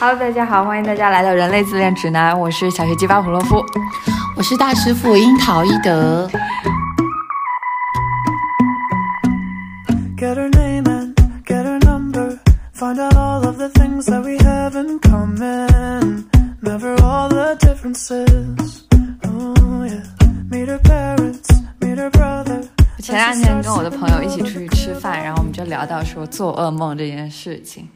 [0.00, 3.56] Hello，大家好，欢迎大家来到人类自恋指南，我是小学鸡巴普洛夫，
[4.36, 6.30] 我是大师傅樱桃一德。
[23.00, 27.88] 前两天跟我的朋友一起出去吃饭，然后我们就聊到说做噩梦这件事情。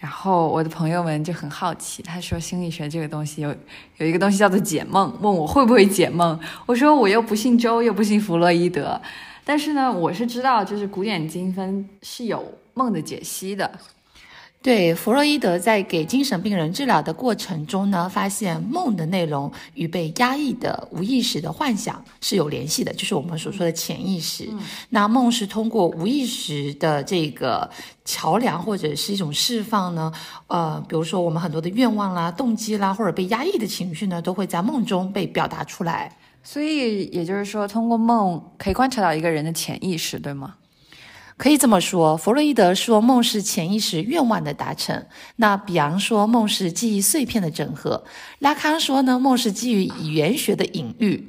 [0.00, 3.54] 然后我的朋友们就很好奇，他说心理学这个东西有
[3.98, 6.40] 有一个东西叫做解梦，问我会不会解梦。
[6.64, 8.98] 我说我又不信周，又不信弗洛伊德，
[9.44, 12.42] 但是呢，我是知道就是古典精分是有
[12.72, 13.70] 梦的解析的。
[14.62, 24.46] 对，弗洛伊德在给精神病人治疗的过程中呢，发现梦的内容与被压抑的无意识的幻想是有联系的，就是我们所说的潜意识。
[24.90, 27.70] 那梦是通过无意识的这个
[28.04, 30.12] 桥梁或者是一种释放呢，
[30.48, 36.14] 呃，比如说我们很多的愿望啦、动机啦，或者被压抑的情绪呢，都会在梦中被表达出来。
[36.42, 40.56] 所以也就是说，通过梦可以观察到一个人的潜意识，对吗？
[41.40, 45.06] 可以这么说，弗洛伊德说梦是潜意识愿望的达成。
[45.36, 48.04] 那比昂说梦是记忆碎片的整合。
[48.40, 51.26] 拉康说呢，梦是基于语言学的隐喻。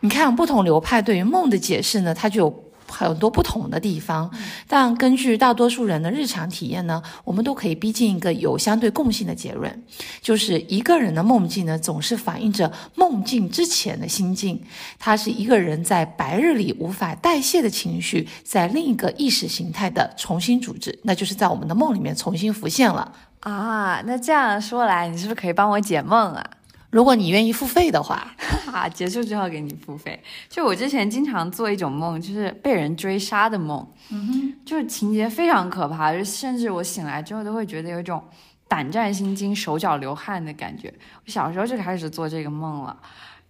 [0.00, 2.69] 你看，不同流派对于梦的解释呢，它就有。
[2.90, 4.30] 很多不同的地方，
[4.66, 9.82] 但根据大多数人的日常体验呢，我们都可以逼近一个有相对共性的结论，
[10.20, 14.60] 就是一个人的梦境呢，总是反映着梦境之前的心境。
[14.98, 24.02] 它是一个人在白日里无法代谢的情绪，在另一个意识形态的重新组织，那就是在我们的梦里面重新浮现了啊。
[24.04, 26.44] 那这样说来，你是不是可以帮我解梦啊？
[26.90, 28.34] 如果你愿意付费的话，
[28.66, 30.20] 哈， 结束之后给你付费。
[30.48, 38.20] 就我之前经常做一种梦，就是被人追杀的梦，嗯哼，就是情节非常可怕，就甚至我醒来之后都会觉得有一种
[38.66, 40.92] 胆战心惊、手脚流汗的感觉。
[41.24, 42.96] 我小时候就开始做这个梦了，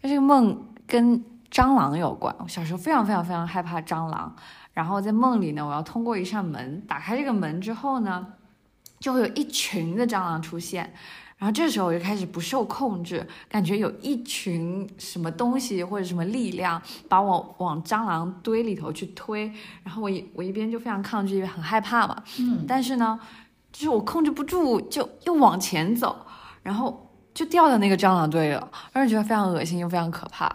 [0.02, 2.34] 那这个梦跟蟑螂有关。
[2.40, 4.36] 我小时候非常非常非常害怕蟑螂，
[4.74, 8.26] 然后在梦里呢，我要通过一扇门打开这个门之后呢，
[8.98, 10.92] 就会有一群的蟑螂出现。
[11.40, 19.50] 然后这时候我就开始不受控制，感觉有一群什么东西或者什么力量把我往蟑螂堆里头去推，
[19.82, 22.22] 然后我一我一边就非常抗拒，一边很害怕嘛。
[22.38, 22.66] 嗯。
[22.68, 23.18] 但是呢，
[23.72, 26.14] 就是我控制不住，就又往前走，
[26.62, 30.54] 然后就掉到那个蟑螂堆了，让人觉得非常恶心又非常可怕。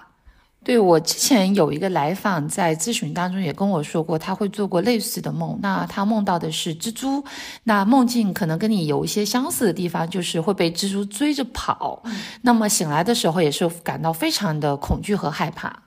[0.65, 5.59] 对我之前有一个来访，在咨询当中也跟我说过，他会做过类似的梦。
[5.61, 7.23] 那他梦到的是蜘蛛，
[7.65, 12.01] 那梦境可能跟你有一些相似的地方，就是会被蜘蛛追着跑。
[12.41, 15.83] 那么醒来的时候也是感到非常的恐惧和害怕。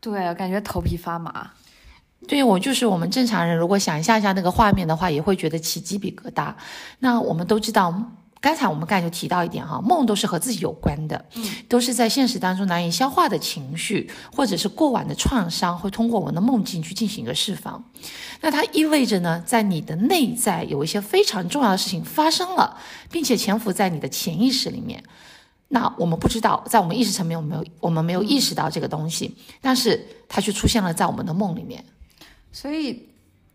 [0.00, 1.52] 对，感觉头皮发麻。
[2.26, 6.52] 对我就是我们正常人，如果想象一下那个画面的话，也会觉得起鸡皮疙瘩。
[6.98, 7.94] 那我们都知道。
[8.40, 17.82] 刚才我们刚才就提到一点哈，梦都是和自己有关的，嗯，都是在现实当中难以消化的情绪，或者是过往的创伤，会通过我们的梦境去进行一个释放。
[18.40, 22.78] 那它意味着呢，在你的内在有一些非常重要的事情发生了，
[23.10, 25.02] 并且潜伏在你的潜意识里面。
[25.70, 31.84] 那我们不知道，在我们意识层面，我们没有我们没有意识到这个东西，但是它却出现了在我们的梦里面。
[32.52, 33.08] 所以，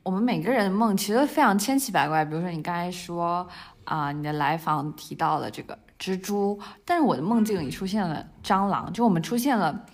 [0.04, 2.26] 我们每个人的梦其实非常千奇百怪。
[2.26, 3.48] 比如说，你刚才说。
[3.86, 9.86] 啊，你的来访提到了这个蜘蛛，但是我的梦境里出现了蟑螂，就我们出现了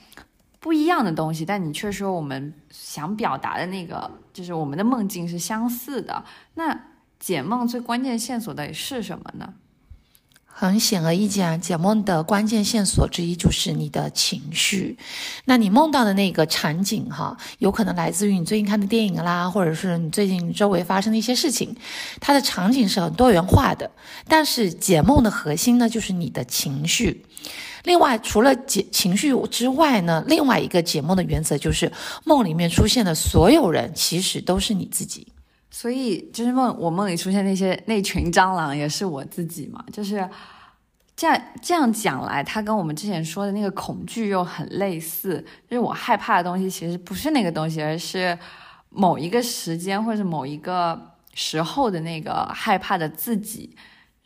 [0.59, 6.23] 不一样的东西，但你却说我们想表达的那个，就是我们的梦境是相似的。
[6.55, 6.79] 那
[7.19, 9.53] 解梦最关键线索到底是什么呢？
[10.59, 14.97] 很显而易见啊，解梦的关键线索之一就是你的情绪。
[15.45, 21.73] 那你梦到的那个场景，哈，有可能来自于你最近看的电影啦，或者是你最近周围发生的一些事情。
[22.19, 23.89] 它的场景是很多元化的，
[24.27, 27.25] 但是解梦的核心呢，就是你的情绪。
[27.85, 31.89] 另外，除了解情绪之外呢，另外一个解梦的原则就是，
[32.25, 35.25] 梦里面出现的所有人其实都是你自己。
[35.71, 40.27] 所以就是梦，我梦里出现那些那群蟑螂也是我自己嘛，就是
[41.15, 45.45] 这样这样讲来，它跟我们之前说的那个恐惧又很类似。
[45.69, 48.37] 就是我害怕的东西其实不是那个东西，而是
[48.89, 50.99] 某一个时间或者某一个
[51.33, 53.75] 时候的那个害怕的自己。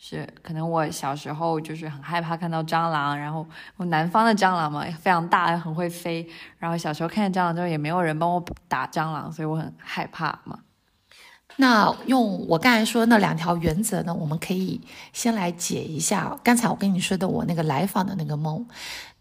[0.05, 3.47] 是可能我小时候就是很害怕看到蟑螂，然后
[3.85, 6.27] 南方的蟑螂嘛非常大，很会飞。
[6.59, 10.59] 然后小时候看见蟑螂之后也没有人帮我打蟑螂，所以我很害怕嘛。
[11.57, 14.81] 那用我刚才说那两条原则呢，我们可以
[15.13, 18.65] 先来解一下刚才我跟你说的我那个来访的那个梦。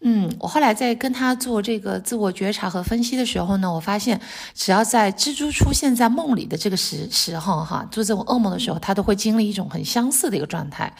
[0.05, 4.19] 嗯，我后来在跟他做这个自我觉察和分析的时候呢，我发现
[4.53, 10.93] 只要在蜘蛛出现在梦里的这个时时候，哈，做这种噩梦的时候，他都会经历一种很相似的一个状态。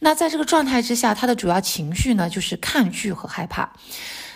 [0.00, 3.72] 那在这个状态之下，他的主要情绪呢就是抗拒和害怕。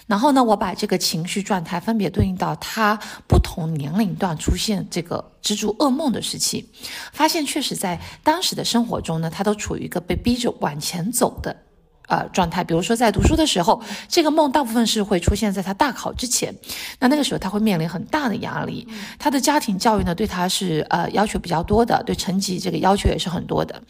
[0.07, 6.71] 然后呢，我把这个情绪状态分别对应到他不同年龄段出现这个蜘蛛噩梦的时期，
[7.13, 11.66] 发现确实在当时的生活中呢，他都处于一个被逼着往前走的。
[12.07, 16.55] 呃，状态，比如说在读书的时候，这个梦大部分是会出现在他大考之前，
[17.01, 18.87] 那那个时候他会面临很大的压力，
[19.19, 23.83] 他的家庭教育呢对他是呃要求比较多的，对成绩这个要求也是很多的。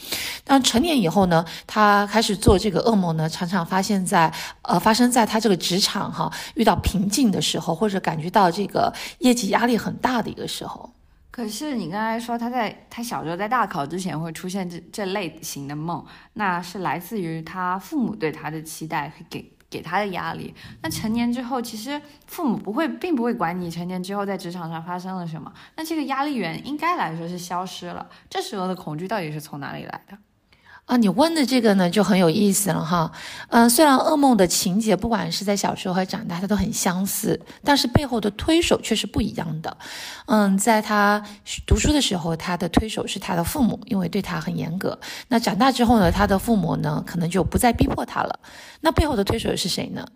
[0.44, 4.32] 当成年以后呢，他开始做这个噩梦呢，常常发现在
[4.62, 10.90] 呃发生在他这个职场哈遇到瓶颈的时候，或者感觉到这个业绩压力很大的一个时候。
[11.37, 16.03] 可是你刚才说他在他小时候在大考之前会出现这这类型的梦，
[16.33, 20.55] 那是来自于他父母对他的期待给给他的压力。
[20.81, 28.09] 那成年之后，其实父母不会并不会管你成年之后在职场上发生了什么，那这个压力源应该来说是消失了。
[28.31, 30.17] 这时候的恐惧到底是从哪里来的？
[30.87, 33.11] 啊，你问的这个呢就很有意思了哈。
[33.49, 39.77] 嗯，虽然噩梦的情节不管是在小时候还是长大，它都很相似，但是背后的推手却是不一样的。
[40.27, 41.21] 嗯，在他
[41.67, 44.97] 读书的时候，他的推手是他的父母，因为对他很严格。
[45.27, 48.38] 那长大之后呢，他的父母呢可能就不再逼迫他了。
[48.81, 50.06] 那背后的推手是谁呢？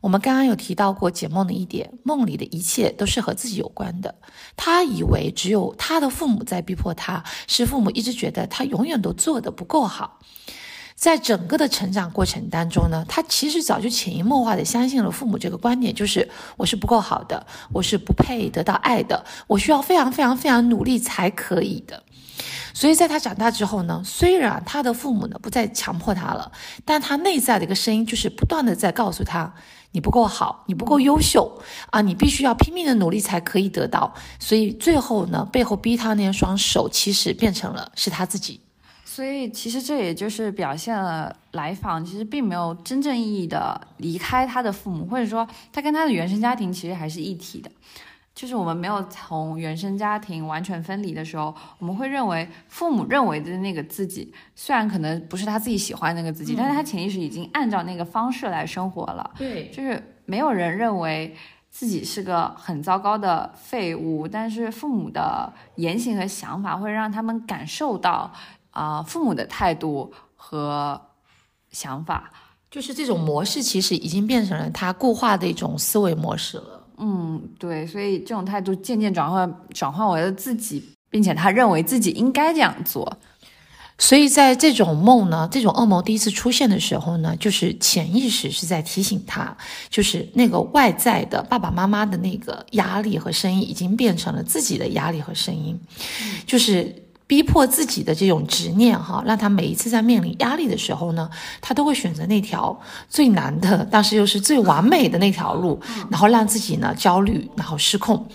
[0.00, 4.14] 我们刚刚有提到过解梦的一点，梦里的一切都是和自己有关的。
[4.56, 10.19] 他以为只有他的父母在逼迫他，是父母一直觉得他永远都做得不够好。
[10.94, 16.28] 在整个的成长过程当中呢，他其实早就潜移默化的相信了父母这个观点，就是
[16.58, 22.02] 我是不够好的，我是不配得到爱的，我需要非常非常非常努力才可以的。
[22.74, 26.52] 所以在他长大之后呢，虽然他的父母呢不再强迫他了，
[26.84, 29.54] 但他内在的一个声音就是不断的在告诉他，
[29.92, 34.12] 你不够好，你不够优秀啊，你必须要拼命的努力才可以得到。
[34.38, 38.60] 所以最后呢，背后逼他那双手，其实变成了是他自己。
[39.12, 47.68] 所以其实这也就是表现了来访其实并没有真正意义的离开他的父母，或者说他跟他的原生家庭其实还是一体的。
[48.32, 59.28] 就是我们没有从原生家庭完全分离的时候，我们会认为父母认为的那个自己，虽然可能不是他自己喜欢那个自己，但是他潜意识已经按照那个方式来生活了。
[59.36, 61.34] 对，就是没有人认为
[61.68, 68.32] 自己是个很糟糕的废物，但是父母的言行和想法会让他们感受到。
[68.70, 71.00] 啊，父母的态度和
[71.72, 72.32] 想法，
[72.70, 76.86] 就是这种模式，其实已经变成了他固化的一种思维模式了。
[76.98, 83.18] 嗯，对，所以这种态度渐渐转换转换为了自己，并且他认为自己应该这样做。
[83.98, 89.56] 所以在这种梦呢，这种噩梦第一次出现的时候呢，就是潜意识是在提醒他，
[89.88, 95.78] 就是那个外在的爸爸妈妈的那个压力和声音，已经变成了自己的压力和声音，
[96.46, 97.09] 就是。
[97.30, 101.30] 逼迫自己的这种执念，哈，让他每一次在面临压力的时候呢，
[101.60, 102.76] 他都会选择那条
[103.08, 105.80] 最难的，但是又是最完美的那条路，
[106.10, 108.26] 然后让自己呢焦虑，然后失控。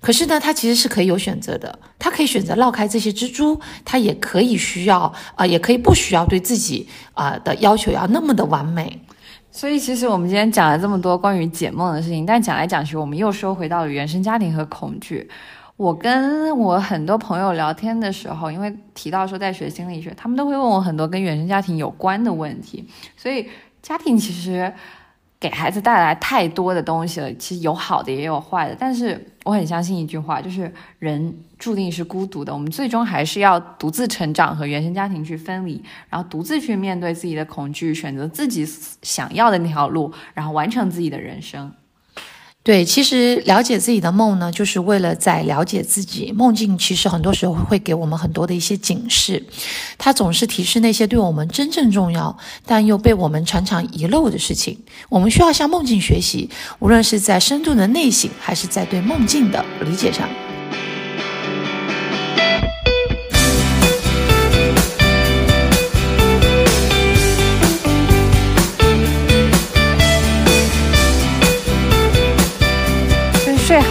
[0.00, 9.00] 可是呢，他其实是可以有选择的，他可以选择绕开这些蜘蛛，他也可以需要啊，也可以不需要对自己啊的要求要那么的完美。
[9.50, 15.28] 所以，其实我们今天讲了这么多关于解梦的事情，但讲来讲去，我们又说回到了原生家庭和恐惧。
[15.84, 22.88] 我跟我很多朋友聊天的时候，因为提到说在学心理学，他们都会问我很多跟原生家庭有关的问题。
[23.18, 23.46] 所以
[23.82, 24.72] 家庭其实
[25.38, 28.74] 给孩子带来太多的东西了，其实有好的也有坏的。
[28.80, 38.66] 但是我很相信一句话，就是人注定是孤独的，我们最终还是要独自成长和原生家庭去分离，然后独自去面对自己的恐惧，选择自己
[39.02, 41.70] 想要的那条路，然后完成自己的人生。
[42.64, 46.32] 对，其实了解自己的梦呢，就是为了在了解自己。
[46.32, 49.44] 梦境其实很多时候会给我们很多的一些警示，
[49.98, 54.78] 它总是提示那些对我们真正重要但又被我们常常遗漏的事情。
[55.10, 60.26] 我们需要向梦境学习，无论是在深度的内省，还是在对梦境的理解上。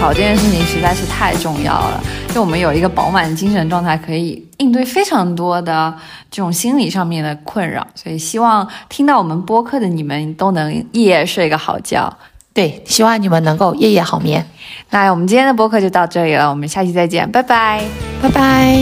[0.03, 5.93] 好这件事情实在是太重要了，就我们有一个饱满的精神状态，可以应对非常多的
[6.29, 7.87] 这种心理上面的困扰。
[7.95, 12.13] 所以希望听到我们播客的你们都能夜夜睡个好觉。
[12.53, 14.45] 对，希望你们能够夜夜好眠。
[14.89, 17.81] 那我们今天的播客就到这里了，我们下期再见，拜拜，
[18.21, 18.75] 拜拜。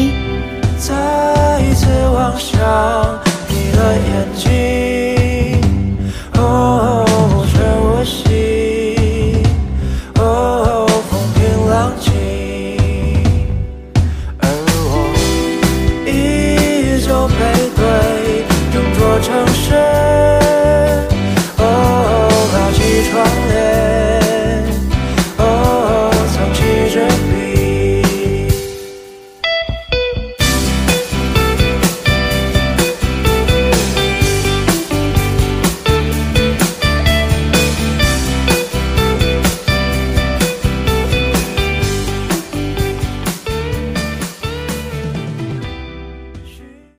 [0.80, 1.86] 再一次
[2.16, 2.60] 望向
[3.48, 4.50] 你的眼睛。